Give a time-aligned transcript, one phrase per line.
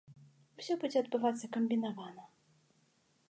[0.61, 2.23] Усё будзе адбывацца камбінавана.